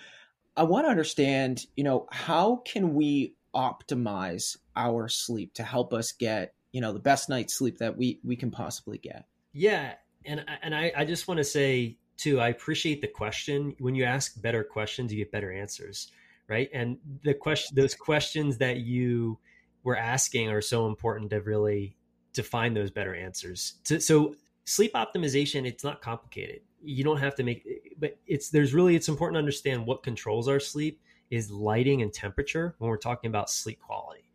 [0.57, 6.11] i want to understand you know how can we optimize our sleep to help us
[6.11, 9.27] get you know the best night's sleep that we we can possibly get?
[9.53, 9.94] Yeah
[10.25, 13.74] and and i i just want to say too, I appreciate the question.
[13.78, 16.11] When you ask better questions, you get better answers,
[16.48, 16.68] right?
[16.74, 19.38] And the question, those questions that you
[19.85, 21.96] were asking are so important to really
[22.35, 23.74] define those better answers.
[23.85, 26.61] So sleep optimization, it's not complicated.
[26.83, 30.46] You don't have to make, but it's there's really it's important to understand what controls
[30.46, 31.00] our sleep
[31.31, 34.31] is lighting and temperature when we're talking about sleep quality.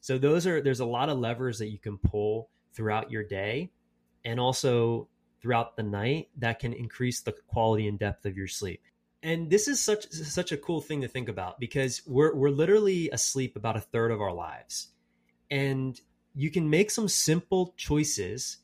[0.00, 3.70] So those are there's a lot of levers that you can pull throughout your day,
[4.24, 5.08] and also
[5.40, 8.82] throughout the night that can increase the quality and depth of your sleep.
[9.22, 13.10] And this is such such a cool thing to think about because we're we're literally
[13.10, 14.88] asleep about a third of our lives.
[15.50, 16.00] And
[16.34, 18.58] you can make some simple choices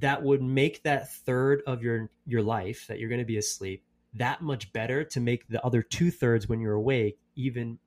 [0.00, 3.84] that would make that third of your your life that you're going to be asleep
[4.14, 7.78] that much better to make the other two thirds when you're awake even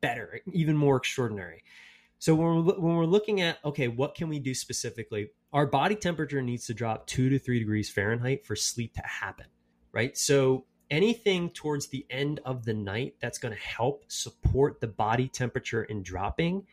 [0.00, 1.62] better, even more extraordinary.
[2.18, 5.30] So when we're, when we're looking at okay, what can we do specifically?
[5.52, 9.46] Our body temperature needs to drop two to three degrees Fahrenheit for sleep to happen,
[9.92, 10.16] right?
[10.16, 15.28] So anything towards the end of the night that's going to help support the body
[15.28, 16.66] temperature in dropping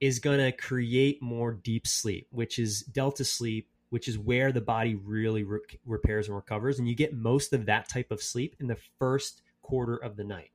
[0.00, 4.60] is going to create more deep sleep, which is delta sleep, which is where the
[4.60, 6.78] body really re- repairs and recovers.
[6.78, 10.24] And you get most of that type of sleep in the first quarter of the
[10.24, 10.50] night.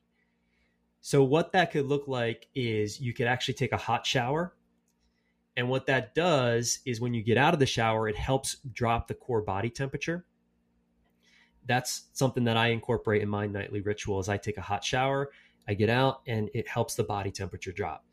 [1.02, 4.54] So what that could look like is you could actually take a hot shower.
[5.58, 9.08] And what that does is when you get out of the shower, it helps drop
[9.08, 10.26] the core body temperature.
[11.66, 15.32] That's something that I incorporate in my nightly ritual is I take a hot shower,
[15.68, 18.06] I get out and it helps the body temperature drop.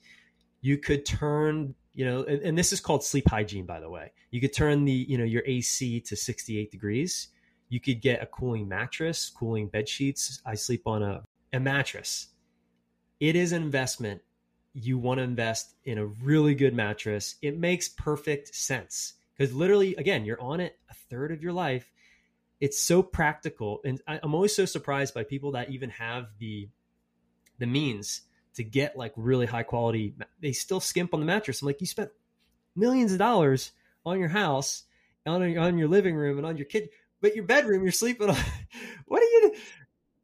[0.61, 4.11] You could turn, you know, and, and this is called sleep hygiene, by the way.
[4.33, 7.29] You could turn the, you know, your AC to 68 degrees.
[7.69, 10.41] You could get a cooling mattress, cooling bed sheets.
[10.45, 12.29] I sleep on a, a mattress
[13.21, 14.21] it is an investment.
[14.75, 17.37] You want to invest in a really good mattress.
[17.41, 21.91] It makes perfect sense because literally, again, you're on it a third of your life.
[22.61, 26.69] It's so practical, and I'm always so surprised by people that even have the
[27.59, 28.23] the means
[28.55, 30.15] to get like really high quality.
[30.41, 31.63] They still skimp on the mattress.
[31.63, 32.11] I'm like, you spent
[32.75, 33.73] millions of dollars
[34.07, 34.85] on your house,
[35.27, 38.37] on on your living room, and on your kid, but your bedroom, you're sleeping on.
[39.07, 39.55] what are you?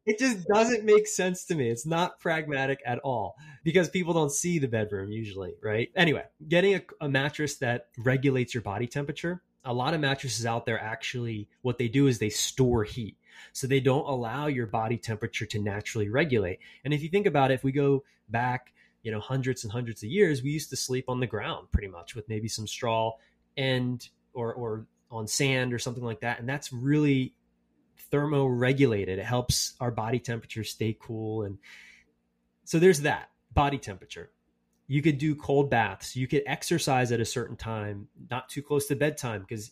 [0.05, 1.69] It just doesn't make sense to me.
[1.69, 5.89] It's not pragmatic at all because people don't see the bedroom usually, right?
[5.95, 9.43] Anyway, getting a, a, mattress that regulates your body temperature.
[9.63, 13.15] A lot of mattresses out there actually, what they do is they store heat.
[13.53, 16.59] So they don't allow your body temperature to naturally regulate.
[16.83, 20.03] And if you think about it, if we go back, you know, hundreds and hundreds
[20.03, 23.13] of years, we used to sleep on the ground pretty much with maybe some straw
[23.57, 26.39] and or or on sand or something like that.
[26.39, 27.33] And that's really
[28.11, 29.17] thermoregulated.
[29.17, 31.43] It helps our body temperature stay cool.
[31.43, 31.57] And
[32.65, 34.31] so there's that body temperature.
[34.87, 36.15] You could do cold baths.
[36.15, 39.71] You could exercise at a certain time, not too close to bedtime, because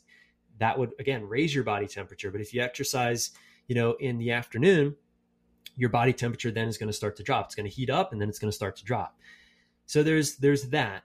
[0.59, 2.31] that would again raise your body temperature.
[2.31, 3.31] But if you exercise,
[3.67, 4.95] you know, in the afternoon,
[5.75, 7.45] your body temperature then is going to start to drop.
[7.45, 9.17] It's going to heat up and then it's going to start to drop.
[9.85, 11.03] So there's there's that.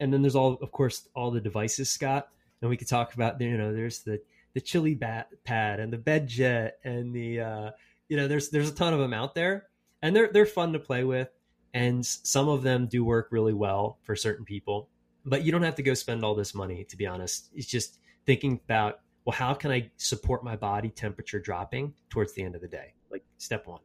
[0.00, 2.28] And then there's all of course all the devices, Scott.
[2.60, 4.20] And we could talk about you know, there's the
[4.58, 7.70] the chili bat pad and the bed jet and the uh,
[8.08, 9.68] you know, there's there's a ton of them out there,
[10.02, 11.28] and they're they're fun to play with,
[11.72, 14.88] and some of them do work really well for certain people.
[15.24, 17.50] But you don't have to go spend all this money, to be honest.
[17.54, 22.42] It's just thinking about well, how can I support my body temperature dropping towards the
[22.42, 22.94] end of the day?
[23.12, 23.80] Like step one.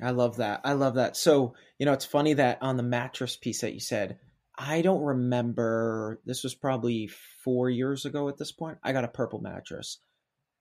[0.00, 0.62] I love that.
[0.64, 1.16] I love that.
[1.16, 4.18] So, you know, it's funny that on the mattress piece that you said,
[4.58, 7.08] I don't remember, this was probably
[7.42, 8.78] four years ago at this point.
[8.82, 9.98] I got a purple mattress.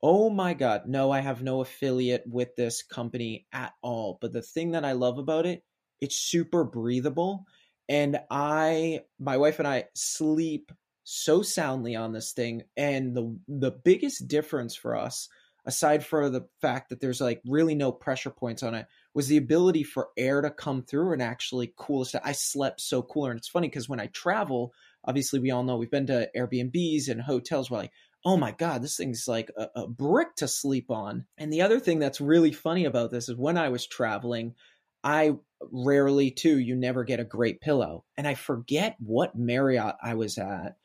[0.01, 0.83] Oh my God.
[0.87, 4.17] No, I have no affiliate with this company at all.
[4.21, 5.63] But the thing that I love about it,
[5.99, 7.45] it's super breathable.
[7.89, 10.71] And I, my wife and I sleep
[11.03, 15.27] so soundly on this thing and the the biggest difference for us
[15.65, 19.37] aside from the fact that there's like really no pressure points on it was the
[19.37, 23.37] ability for air to come through and actually cool us I slept so cooler and
[23.37, 27.21] it's funny because when I travel obviously we all know we've been to Airbnbs and
[27.21, 27.91] hotels we're like
[28.25, 31.79] oh my god this thing's like a, a brick to sleep on and the other
[31.79, 34.55] thing that's really funny about this is when I was traveling
[35.03, 35.35] I
[35.71, 40.37] rarely too you never get a great pillow and I forget what Marriott I was
[40.37, 40.75] at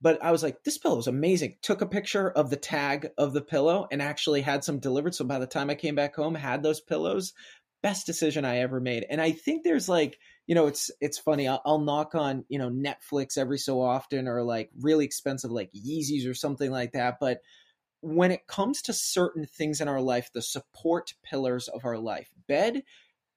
[0.00, 1.56] but I was like, this pillow is amazing.
[1.62, 5.14] Took a picture of the tag of the pillow and actually had some delivered.
[5.14, 7.32] So by the time I came back home, had those pillows.
[7.82, 9.06] Best decision I ever made.
[9.08, 11.46] And I think there's like, you know, it's it's funny.
[11.46, 15.70] I'll, I'll knock on you know Netflix every so often, or like really expensive like
[15.72, 17.18] Yeezys or something like that.
[17.20, 17.40] But
[18.00, 22.30] when it comes to certain things in our life, the support pillars of our life,
[22.48, 22.82] bed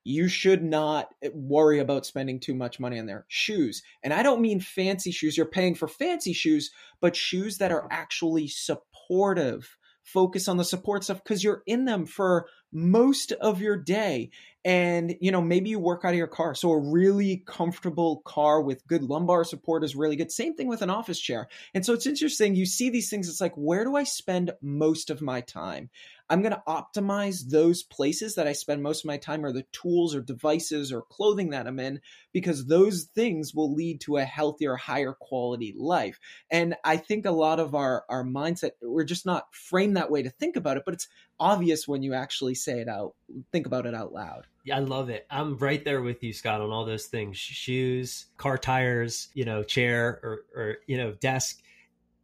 [0.03, 3.83] you should not eh, worry about spending too much money on their shoes.
[4.03, 5.37] And I don't mean fancy shoes.
[5.37, 6.71] You're paying for fancy shoes,
[7.01, 9.77] but shoes that are actually supportive.
[10.03, 14.29] Focus on the support stuff because you're in them for most of your day.
[14.65, 16.53] And, you know, maybe you work out of your car.
[16.53, 20.31] So a really comfortable car with good lumbar support is really good.
[20.31, 21.47] Same thing with an office chair.
[21.73, 22.55] And so it's interesting.
[22.55, 23.29] You see these things.
[23.29, 25.89] It's like, where do I spend most of my time?
[26.29, 29.65] I'm going to optimize those places that I spend most of my time or the
[29.71, 32.01] tools or devices or clothing that I'm in
[32.33, 36.19] because those things will lead to a healthier, higher quality life.
[36.51, 40.21] And I think a lot of our, our mindset, we're just not framed that way
[40.21, 41.07] to think about it, but it's
[41.39, 43.15] obvious when you actually say it out,
[43.51, 44.45] think about it out loud.
[44.63, 45.25] Yeah, I love it.
[45.31, 49.63] I'm right there with you, Scott, on all those things shoes, car tires, you know,
[49.63, 51.61] chair or, or you know, desk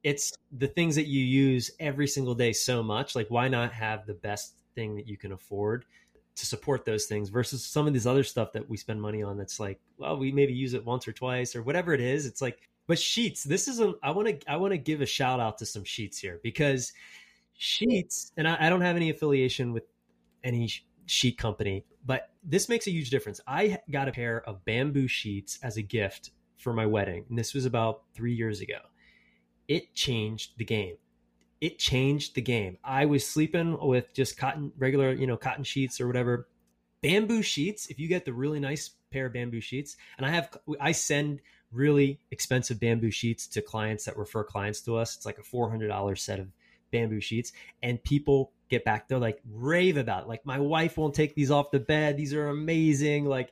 [0.06, 4.06] it's the things that you use every single day so much like why not have
[4.06, 5.84] the best thing that you can afford
[6.36, 9.36] to support those things versus some of these other stuff that we spend money on
[9.36, 12.26] that's like well we maybe use it once or twice or whatever it is.
[12.26, 15.06] It's like but sheets this is a i want to i want to give a
[15.08, 16.94] shout out to some sheets here because
[17.58, 19.86] sheets and I, I don't have any affiliation with
[20.44, 20.70] any
[21.08, 23.42] sheet company but this makes a huge difference.
[23.48, 27.56] I got a pair of bamboo sheets as a gift for my wedding and this
[27.56, 28.78] was about three years ago
[29.68, 30.98] it changed the game.
[31.62, 32.78] It changed the game.
[32.84, 36.48] I was sleeping with just cotton, regular, you know, cotton sheets or whatever.
[37.02, 40.56] Bamboo sheets, if you get the really nice pair of bamboo sheets, and I have,
[40.80, 41.40] I send
[41.72, 45.16] really expensive bamboo sheets to clients that refer clients to us.
[45.16, 46.48] It's like a $400 set of
[46.92, 47.52] bamboo sheets.
[47.84, 50.28] And people get back, they're like rave about it.
[50.28, 52.18] Like, my wife won't take these off the bed.
[52.18, 53.26] These are amazing.
[53.26, 53.52] Like,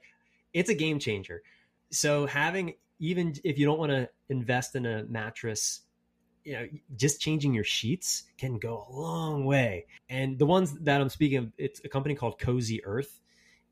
[0.54, 1.44] it's a game changer.
[1.92, 5.82] So, having, even if you don't want to invest in a mattress
[6.44, 9.86] you know just changing your sheets can go a long way.
[10.10, 13.20] And the ones that i'm speaking of it's a company called cozy earth.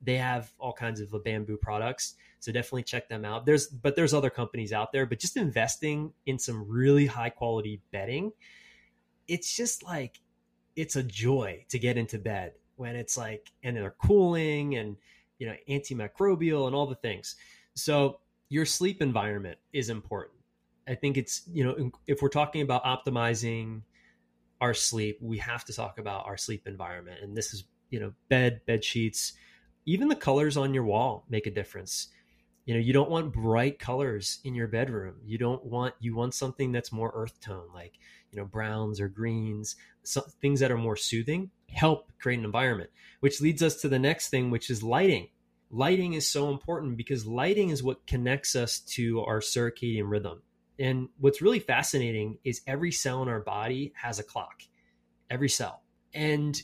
[0.04, 3.46] They have all kinds of bamboo products so definitely check them out.
[3.46, 7.82] There's but there's other companies out there but just investing in some really high quality
[7.92, 8.32] bedding
[9.28, 10.20] it's just like
[10.76, 14.98] it's a joy to get into bed when it's like and they're cooling and
[15.38, 17.36] you know antimicrobial and all the things.
[17.76, 20.41] So your sleep environment is important
[20.88, 23.82] I think it's, you know, if we're talking about optimizing
[24.60, 27.20] our sleep, we have to talk about our sleep environment.
[27.22, 29.34] And this is, you know, bed, bed sheets,
[29.86, 32.10] even the colors on your wall make a difference.
[32.66, 35.16] You know, you don't want bright colors in your bedroom.
[35.26, 37.98] You don't want, you want something that's more earth tone, like,
[38.32, 39.76] you know, browns or greens,
[40.42, 42.90] things that are more soothing help create an environment,
[43.20, 45.30] which leads us to the next thing, which is lighting.
[45.72, 50.42] Lighting is so important because lighting is what connects us to our circadian rhythm
[50.82, 54.64] and what's really fascinating is every cell in our body has a clock,
[55.30, 55.84] every cell.
[56.16, 56.60] And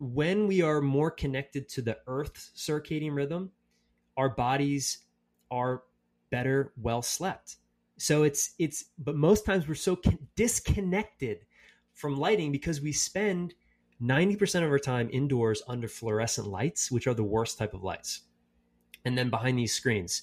[0.00, 3.52] when we are more connected to the earth's circadian rhythm,
[4.16, 5.04] our bodies
[5.52, 5.84] are
[6.30, 7.56] better well slept.
[7.98, 11.46] So it's it's but most times we're so con- disconnected
[11.94, 13.54] from lighting because we spend
[14.02, 18.22] 90% of our time indoors under fluorescent lights, which are the worst type of lights.
[19.04, 20.22] And then behind these screens.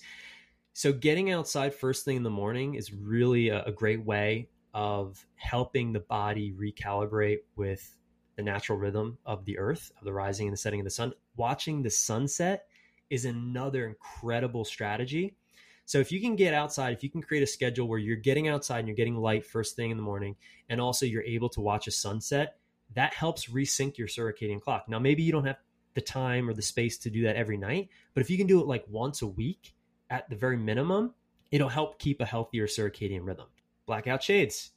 [0.80, 5.26] So getting outside first thing in the morning is really a, a great way of
[5.36, 7.98] helping the body recalibrate with
[8.38, 11.12] the natural rhythm of the earth, of the rising and the setting of the sun.
[11.36, 12.68] Watching the sunset
[13.10, 15.36] is another incredible strategy.
[15.84, 18.48] So if you can get outside, if you can create a schedule where you're getting
[18.48, 20.38] outside and you're getting light first thing in the morning,
[20.70, 22.56] and also you're able to watch a sunset,
[22.96, 24.86] that helps resync your circadian clock.
[24.88, 25.58] Now, maybe you don't have
[25.94, 28.62] the time or the space to do that every night, but if you can do
[28.62, 29.74] it like once a week
[30.10, 31.14] at the very minimum,
[31.52, 33.48] it'll help keep a healthier circadian rhythm.
[33.86, 34.72] Blackout shades.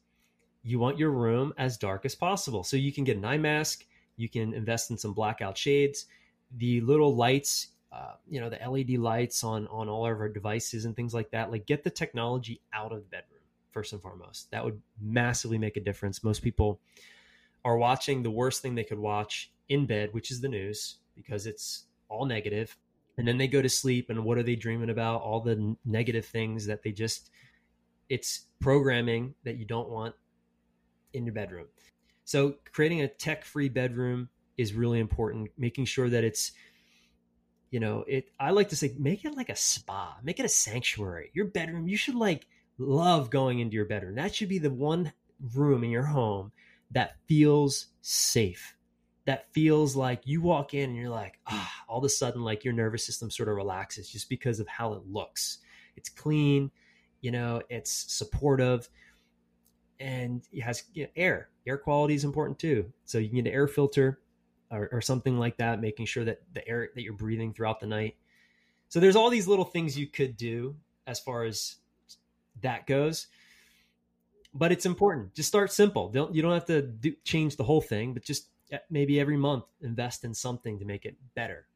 [0.62, 2.64] You want your room as dark as possible.
[2.64, 3.85] So you can get an eye mask,
[4.16, 6.07] you can invest in some blackout shades.
[6.57, 10.87] The little lights uh, you know the led lights on on all of our devices
[10.87, 14.51] and things like that like get the technology out of the bedroom first and foremost
[14.51, 16.80] that would massively make a difference most people
[17.66, 21.47] are watching the worst thing they could watch in bed which is the news because
[21.47, 22.78] it's all negative
[23.19, 25.23] and then they go to sleep and what are they dreaming about?
[25.23, 27.31] All the negative things that they just
[28.09, 30.15] it's programming that you don't want
[31.13, 31.67] in your bedroom.
[32.25, 36.53] So creating a tech free bedroom is really important making sure that it's
[37.71, 40.49] you know it i like to say make it like a spa make it a
[40.49, 41.31] sanctuary.
[41.35, 42.47] Your bedroom you should like
[42.79, 44.17] love going into your bedroom.
[44.17, 45.13] That should be the one
[45.55, 46.53] room in your home
[46.91, 48.77] that feels safe
[49.25, 52.64] that feels like you walk in and you're like ah all of a sudden like
[52.64, 55.59] your nervous system sort of relaxes just because of how it looks
[55.97, 56.70] it's clean
[57.20, 58.89] you know it's supportive
[60.01, 63.47] and it has you know, air air quality is important too so you can get
[63.47, 64.18] an air filter
[64.73, 67.87] or, or something like that, making sure that the air that you're breathing throughout the
[67.87, 68.16] night.
[68.89, 71.77] So there's all these little things you could do as far as
[72.62, 73.29] that goes.
[74.55, 75.35] But it's important.
[75.35, 76.09] Just start simple.
[76.09, 78.49] Don't you don't have to do, change the whole thing, but just
[78.91, 81.66] maybe every month invest in something to make it better.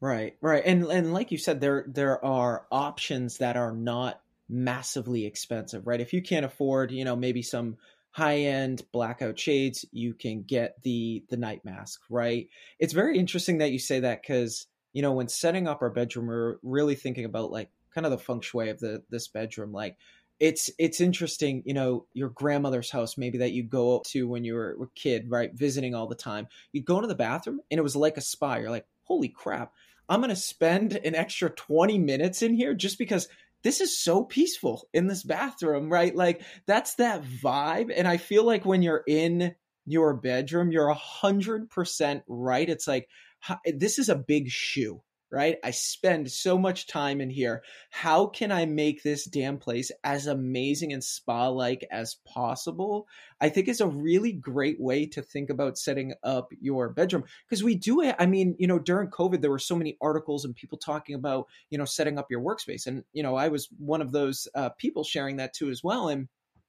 [0.00, 5.26] Right, right, and and like you said, there there are options that are not massively
[5.26, 6.00] expensive, right?
[6.00, 7.76] If you can't afford, you know, maybe some
[8.12, 12.48] high end blackout shades you can get the the night mask right
[12.80, 16.26] it's very interesting that you say that because you know when setting up our bedroom
[16.26, 19.96] we're really thinking about like kind of the feng shui of the this bedroom like
[20.40, 24.54] it's it's interesting you know your grandmother's house maybe that you go to when you
[24.54, 27.82] were a kid right visiting all the time you'd go into the bathroom and it
[27.82, 29.72] was like a spa you're like holy crap
[30.08, 33.28] i'm gonna spend an extra 20 minutes in here just because
[33.62, 36.14] this is so peaceful in this bathroom, right?
[36.14, 37.92] Like that's that vibe.
[37.94, 39.54] And I feel like when you're in
[39.86, 42.68] your bedroom, you're a hundred percent right.
[42.68, 43.08] It's like,
[43.66, 45.56] this is a big shoe, right?
[45.62, 47.62] I spend so much time in here.
[47.90, 53.06] How can I make this damn place as amazing and spa like as possible?
[53.40, 57.62] I think is a really great way to think about setting up your bedroom because
[57.62, 58.16] we do it.
[58.18, 61.46] I mean, you know, during COVID, there were so many articles and people talking about,
[61.70, 62.86] you know, setting up your workspace.
[62.86, 66.08] And, you know, I was one of those uh, people sharing that too as well.
[66.08, 66.28] And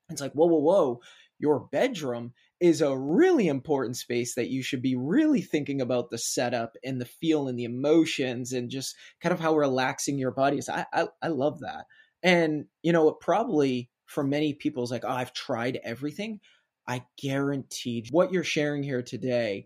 [0.09, 1.01] it's like, whoa, whoa, whoa
[1.41, 6.17] your bedroom is a really important space that you should be really thinking about the
[6.17, 10.59] setup and the feel and the emotions and just kind of how relaxing your body
[10.59, 10.69] is.
[10.69, 11.85] I, I, I love that.
[12.21, 16.39] And, you know, it probably for many people is like, oh, I've tried everything.
[16.87, 19.65] I guarantee what you're sharing here today,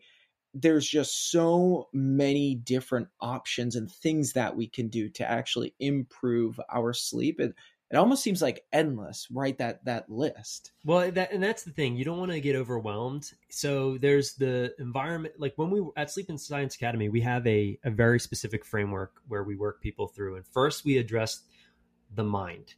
[0.54, 6.62] there's just so many different options and things that we can do to actually improve
[6.72, 7.42] our sleep.
[7.42, 7.54] And
[7.92, 10.72] it almost seems like endless right that that list.
[10.84, 13.32] Well that and that's the thing you don't want to get overwhelmed.
[13.50, 17.78] So there's the environment like when we at sleep and science academy we have a,
[17.84, 21.42] a very specific framework where we work people through and first we address
[22.14, 22.74] the mind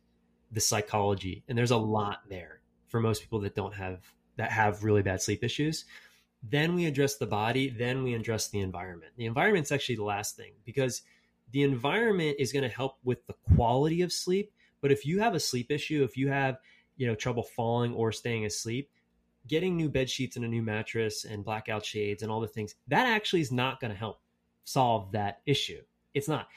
[0.51, 4.01] the psychology and there's a lot there for most people that don't have
[4.36, 5.86] that have really bad sleep issues.
[6.43, 9.14] Then we address the body then we address the environment.
[9.16, 11.01] The environment's actually the last thing because
[11.51, 14.51] the environment is going to help with the quality of sleep
[14.82, 16.57] but if you have a sleep issue, if you have,
[16.95, 18.89] you know, trouble falling or staying asleep,
[19.47, 22.75] getting new bed sheets and a new mattress and blackout shades and all the things,
[22.88, 24.19] that actually is not going to help
[24.63, 25.82] solve that issue.
[26.13, 26.47] It's not.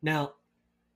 [0.00, 0.34] Now,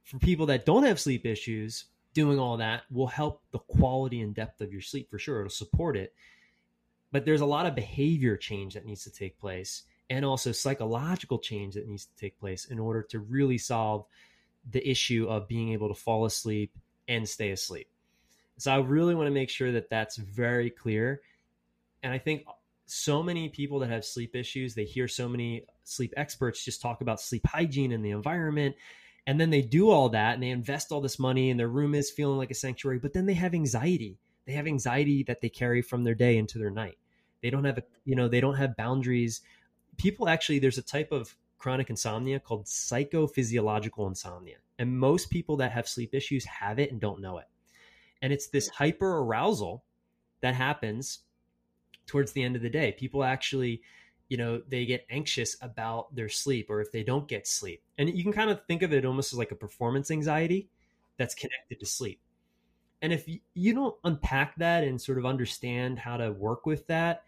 [0.04, 1.86] for people that don't have sleep issues,
[2.16, 5.40] doing all that will help the quality and depth of your sleep for sure.
[5.40, 6.14] It'll support it.
[7.12, 11.38] But there's a lot of behavior change that needs to take place and also psychological
[11.38, 14.06] change that needs to take place in order to really solve
[14.70, 16.72] the issue of being able to fall asleep
[17.08, 17.88] and stay asleep.
[18.58, 21.20] So I really want to make sure that that's very clear.
[22.02, 22.44] And I think
[22.86, 27.00] so many people that have sleep issues, they hear so many sleep experts just talk
[27.00, 28.76] about sleep hygiene and the environment.
[29.26, 31.94] And then they do all that and they invest all this money and their room
[31.94, 34.18] is feeling like a sanctuary, but then they have anxiety.
[34.46, 36.96] They have anxiety that they carry from their day into their night.
[37.42, 39.40] They don't have, a, you know, they don't have boundaries.
[39.96, 41.34] People actually, there's a type of
[41.66, 44.54] chronic insomnia called psychophysiological insomnia.
[44.78, 47.46] And most people that have sleep issues have it and don't know it.
[48.22, 49.82] And it's this hyper arousal
[50.42, 51.22] that happens
[52.06, 52.92] towards the end of the day.
[52.92, 53.82] People actually,
[54.28, 57.82] you know, they get anxious about their sleep or if they don't get sleep.
[57.98, 60.68] And you can kind of think of it almost as like a performance anxiety
[61.16, 62.20] that's connected to sleep.
[63.02, 67.24] And if you don't unpack that and sort of understand how to work with that,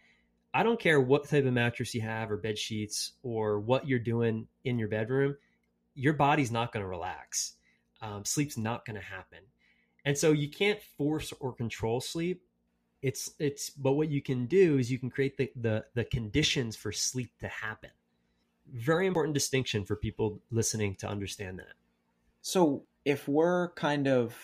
[0.53, 3.99] I don't care what type of mattress you have or bed sheets or what you're
[3.99, 5.37] doing in your bedroom,
[5.93, 7.53] your body's not going to relax.
[8.01, 9.39] Um, sleep's not going to happen.
[10.05, 12.41] And so you can't force or control sleep.
[13.01, 16.75] It's it's but what you can do is you can create the the, the conditions
[16.75, 17.91] for sleep to happen.
[18.73, 21.73] Very important distinction for people listening to understand that.
[22.41, 24.35] So if we're kind of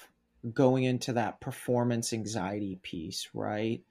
[0.53, 3.81] going into that performance anxiety piece, right?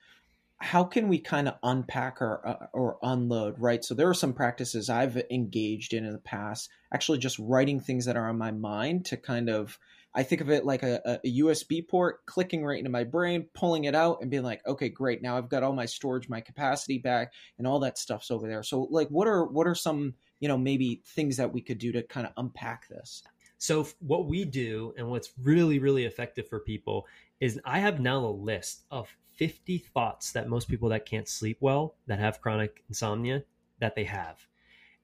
[0.59, 3.85] How can we kind of unpack or uh, or unload, right?
[3.85, 8.07] So there are some practices I've engaged in in the past, actually just writing things
[8.07, 9.79] that are on my mind to kind of
[10.15, 13.85] I think of it like a, a, USB port clicking right into my brain, pulling
[13.85, 15.23] it out, and being like, okay, great.
[15.23, 18.63] Now I've got all my storage, my capacity back, and all that stuff's over there.
[18.63, 21.91] So, like, what are what are some you know maybe things that we could do
[21.93, 23.25] to kind of unpack this?
[23.59, 27.07] So what we do and what's really really effective for people
[27.41, 31.59] is I have now a list of 50 thoughts that most people that can't sleep
[31.61, 33.45] well that have chronic insomnia
[33.81, 34.47] that they have.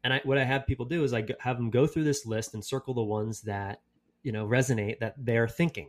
[0.02, 2.54] And I, what I have people do is I have them go through this list
[2.54, 3.80] and circle the ones that
[4.22, 5.88] you know resonate that they're thinking.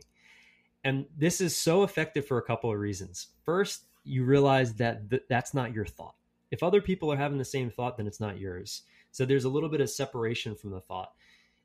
[0.84, 3.28] And this is so effective for a couple of reasons.
[3.44, 6.16] First, you realize that th- that's not your thought.
[6.50, 8.82] If other people are having the same thought, then it's not yours.
[9.12, 11.12] So there's a little bit of separation from the thought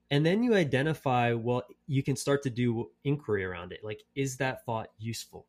[0.10, 4.38] and then you identify well you can start to do inquiry around it like is
[4.38, 5.46] that thought useful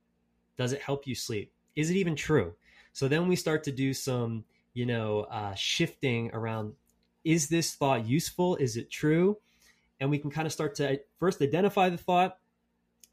[0.58, 1.52] does it help you sleep?
[1.76, 2.54] Is it even true?
[2.92, 4.44] So then we start to do some
[4.74, 6.74] you know uh, shifting around
[7.24, 8.56] is this thought useful?
[8.56, 9.38] Is it true?
[10.00, 12.38] And we can kind of start to first identify the thought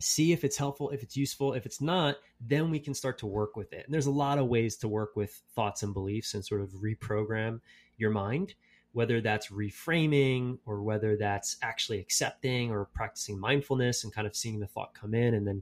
[0.02, 1.54] see if it's helpful if it's useful.
[1.54, 3.86] If it's not then we can start to work with it.
[3.86, 6.70] And there's a lot of ways to work with thoughts and beliefs and sort of
[6.72, 7.62] reprogram
[7.98, 8.56] your mind
[8.96, 14.58] whether that's reframing or whether that's actually accepting or practicing mindfulness and kind of seeing
[14.58, 15.62] the thought come in and then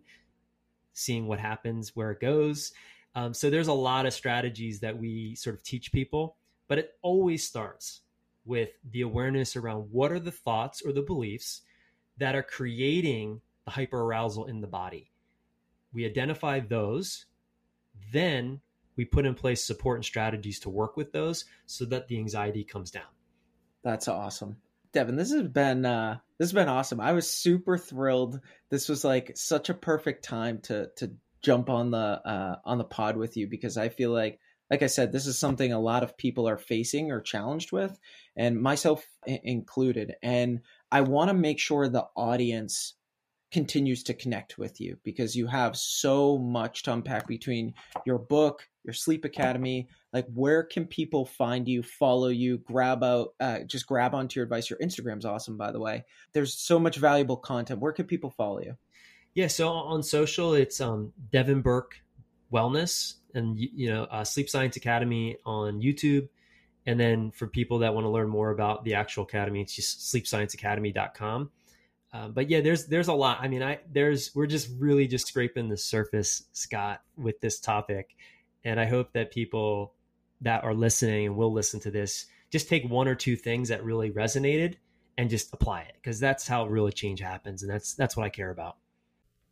[0.94, 2.74] seeing what happens where it goes.
[3.16, 6.38] Um, so there's a lot of strategies that we sort of teach people,
[6.68, 8.02] but it always starts
[8.46, 11.62] with the awareness around what are the thoughts or the beliefs
[12.18, 15.12] that are creating the hyperarousal in the body.
[15.94, 17.26] We identify those,
[18.12, 18.62] then
[18.96, 22.64] we put in place support and strategies to work with those so that the anxiety
[22.64, 23.04] comes down.
[23.84, 24.58] That's awesome.
[24.92, 27.00] Devin, this has been uh this has been awesome.
[27.00, 28.40] I was super thrilled.
[28.70, 31.12] This was like such a perfect time to to
[31.42, 34.40] jump on the uh on the pod with you because I feel like
[34.72, 38.00] like I said, this is something a lot of people are facing or challenged with,
[38.36, 40.16] and myself included.
[40.24, 40.62] And
[40.92, 42.96] I want to make sure the audience
[43.52, 47.76] continues to connect with you because you have so much to unpack between
[48.06, 49.88] your book, your sleep academy.
[50.14, 54.44] Like, where can people find you, follow you, grab out, uh, just grab onto your
[54.44, 54.70] advice?
[54.70, 56.06] Your Instagram's awesome, by the way.
[56.34, 57.80] There's so much valuable content.
[57.80, 58.78] Where can people follow you?
[59.34, 62.00] Yeah, so on social, it's um, Devin Burke
[62.54, 66.30] Wellness and you know uh, Sleep Science Academy on YouTube.
[66.86, 70.14] And then for people that want to learn more about the actual academy, it's just
[70.14, 71.50] sleepscienceacademy.com.
[72.12, 73.40] Um, but yeah, there's there's a lot.
[73.42, 78.16] I mean, I there's we're just really just scraping the surface, Scott, with this topic,
[78.64, 79.94] and I hope that people
[80.44, 83.84] that are listening and will listen to this just take one or two things that
[83.84, 84.76] really resonated
[85.18, 88.30] and just apply it because that's how really change happens, and that's that's what I
[88.30, 88.78] care about.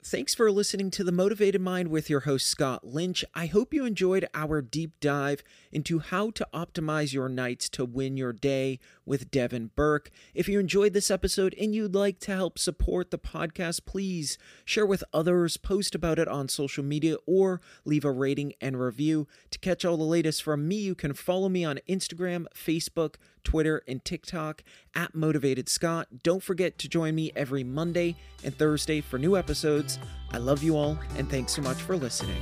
[0.03, 3.23] Thanks for listening to The Motivated Mind with your host, Scott Lynch.
[3.35, 8.17] I hope you enjoyed our deep dive into how to optimize your nights to win
[8.17, 10.09] your day with Devin Burke.
[10.33, 14.87] If you enjoyed this episode and you'd like to help support the podcast, please share
[14.87, 19.27] with others, post about it on social media, or leave a rating and review.
[19.51, 23.83] To catch all the latest from me, you can follow me on Instagram, Facebook, Twitter,
[23.87, 24.63] and TikTok
[24.95, 26.07] at Motivated Scott.
[26.23, 29.90] Don't forget to join me every Monday and Thursday for new episodes.
[30.31, 32.41] I love you all, and thanks so much for listening.